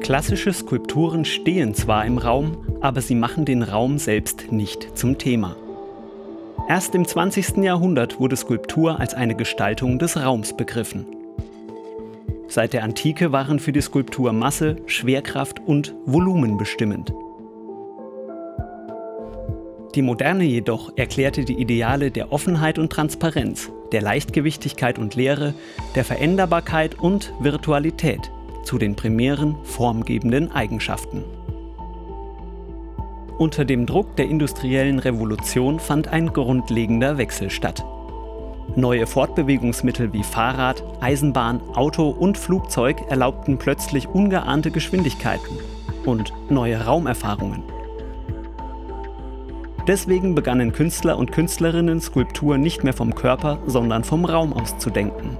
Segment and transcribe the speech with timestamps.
[0.00, 5.56] Klassische Skulpturen stehen zwar im Raum, aber sie machen den Raum selbst nicht zum Thema.
[6.68, 7.58] Erst im 20.
[7.58, 11.06] Jahrhundert wurde Skulptur als eine Gestaltung des Raums begriffen.
[12.48, 17.12] Seit der Antike waren für die Skulptur Masse, Schwerkraft und Volumen bestimmend.
[19.94, 25.52] Die Moderne jedoch erklärte die Ideale der Offenheit und Transparenz, der Leichtgewichtigkeit und Leere,
[25.94, 28.30] der Veränderbarkeit und Virtualität
[28.62, 31.24] zu den primären formgebenden Eigenschaften.
[33.38, 37.84] Unter dem Druck der industriellen Revolution fand ein grundlegender Wechsel statt.
[38.76, 45.58] Neue Fortbewegungsmittel wie Fahrrad, Eisenbahn, Auto und Flugzeug erlaubten plötzlich ungeahnte Geschwindigkeiten
[46.04, 47.62] und neue Raumerfahrungen.
[49.86, 54.90] Deswegen begannen Künstler und Künstlerinnen Skulptur nicht mehr vom Körper, sondern vom Raum aus zu
[54.90, 55.36] denken.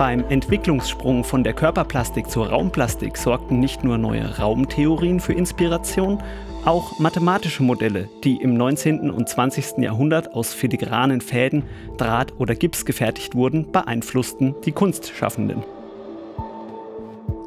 [0.00, 6.22] Beim Entwicklungssprung von der Körperplastik zur Raumplastik sorgten nicht nur neue Raumtheorien für Inspiration,
[6.64, 9.10] auch mathematische Modelle, die im 19.
[9.10, 9.76] und 20.
[9.76, 11.64] Jahrhundert aus filigranen Fäden,
[11.98, 15.64] Draht oder Gips gefertigt wurden, beeinflussten die Kunstschaffenden.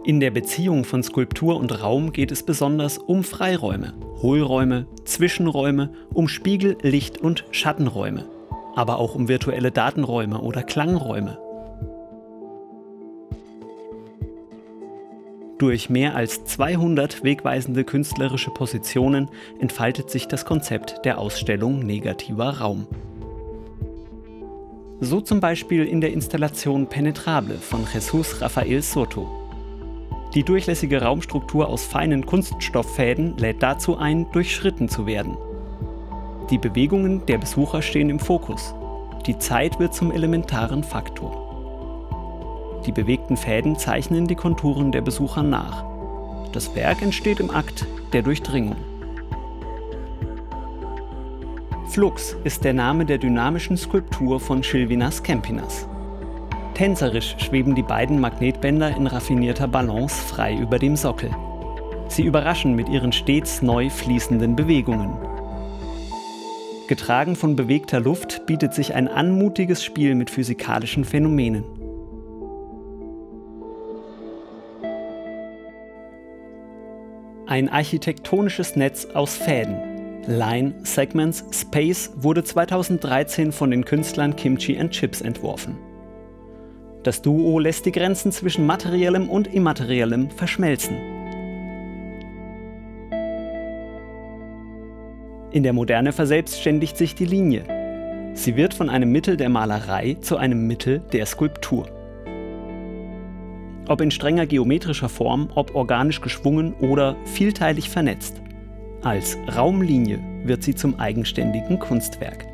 [0.05, 6.27] In der Beziehung von Skulptur und Raum geht es besonders um Freiräume, Hohlräume, Zwischenräume, um
[6.27, 8.25] Spiegel, Licht und Schattenräume,
[8.75, 11.39] aber auch um virtuelle Datenräume oder Klangräume.
[15.63, 19.29] Durch mehr als 200 wegweisende künstlerische Positionen
[19.61, 22.85] entfaltet sich das Konzept der Ausstellung Negativer Raum.
[24.99, 29.25] So zum Beispiel in der Installation Penetrable von Jesus Rafael Soto.
[30.35, 35.37] Die durchlässige Raumstruktur aus feinen Kunststofffäden lädt dazu ein, durchschritten zu werden.
[36.49, 38.75] Die Bewegungen der Besucher stehen im Fokus.
[39.27, 41.42] Die Zeit wird zum elementaren Faktor.
[42.85, 45.85] Die bewegten Fäden zeichnen die Konturen der Besucher nach.
[46.51, 48.75] Das Werk entsteht im Akt der Durchdringung.
[51.87, 55.87] Flux ist der Name der dynamischen Skulptur von Silvinas Campinas.
[56.73, 61.29] Tänzerisch schweben die beiden Magnetbänder in raffinierter Balance frei über dem Sockel.
[62.07, 65.17] Sie überraschen mit ihren stets neu fließenden Bewegungen.
[66.87, 71.63] Getragen von bewegter Luft bietet sich ein anmutiges Spiel mit physikalischen Phänomenen.
[77.53, 79.77] Ein architektonisches Netz aus Fäden.
[80.25, 85.77] Line Segments Space wurde 2013 von den Künstlern Kimchi Chips entworfen.
[87.03, 90.97] Das Duo lässt die Grenzen zwischen materiellem und immateriellem verschmelzen.
[95.51, 98.31] In der Moderne verselbstständigt sich die Linie.
[98.33, 101.85] Sie wird von einem Mittel der Malerei zu einem Mittel der Skulptur.
[103.87, 108.41] Ob in strenger geometrischer Form, ob organisch geschwungen oder vielteilig vernetzt.
[109.01, 112.45] Als Raumlinie wird sie zum eigenständigen Kunstwerk.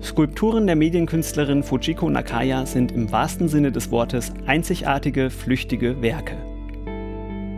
[0.00, 6.36] Skulpturen der Medienkünstlerin Fujiko Nakaya sind im wahrsten Sinne des Wortes einzigartige, flüchtige Werke.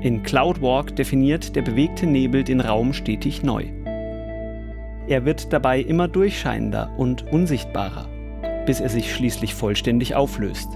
[0.02, 3.66] In Cloudwalk definiert der bewegte Nebel den Raum stetig neu.
[5.10, 8.06] Er wird dabei immer durchscheinender und unsichtbarer,
[8.64, 10.68] bis er sich schließlich vollständig auflöst.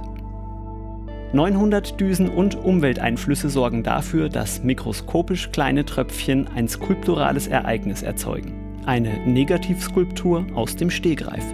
[1.32, 8.80] 900 Düsen und Umwelteinflüsse sorgen dafür, dass mikroskopisch kleine Tröpfchen ein skulpturales Ereignis erzeugen.
[8.86, 11.44] Eine Negativskulptur aus dem Stehgreif.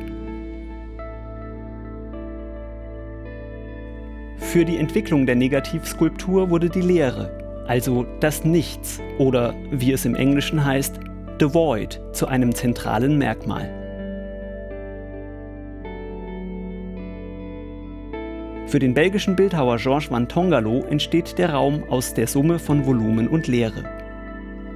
[4.38, 10.14] Für die Entwicklung der Negativskulptur wurde die Leere, also das Nichts oder wie es im
[10.14, 10.98] Englischen heißt,
[11.40, 13.70] The Void zu einem zentralen Merkmal.
[18.66, 23.26] Für den belgischen Bildhauer Georges van Tongalo entsteht der Raum aus der Summe von Volumen
[23.26, 23.84] und Leere.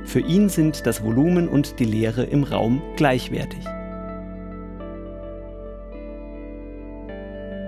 [0.06, 3.62] Für ihn sind das Volumen und die Leere im Raum gleichwertig.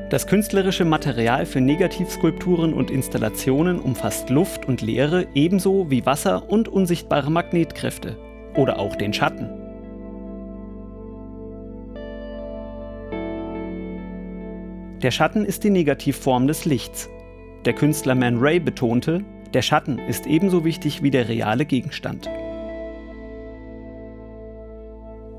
[0.09, 6.69] Das künstlerische Material für Negativskulpturen und Installationen umfasst Luft und Leere ebenso wie Wasser und
[6.69, 8.17] unsichtbare Magnetkräfte
[8.57, 9.49] oder auch den Schatten.
[15.03, 17.09] Der Schatten ist die Negativform des Lichts.
[17.65, 19.23] Der Künstler Man Ray betonte,
[19.53, 22.29] der Schatten ist ebenso wichtig wie der reale Gegenstand.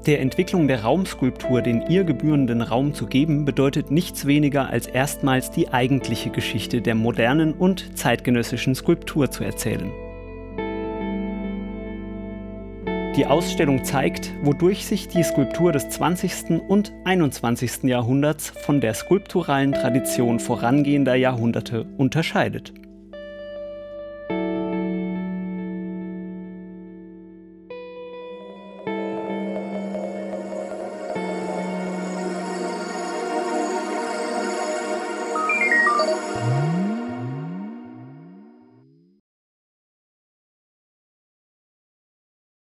[0.05, 5.51] Der Entwicklung der Raumskulptur den ihr gebührenden Raum zu geben, bedeutet nichts weniger als erstmals
[5.51, 9.91] die eigentliche Geschichte der modernen und zeitgenössischen Skulptur zu erzählen.
[13.17, 16.61] Die Ausstellung zeigt, wodurch sich die Skulptur des 20.
[16.67, 17.85] und 21.
[17.85, 22.75] Jahrhunderts von der skulpturalen Tradition vorangehender Jahrhunderte unterscheidet.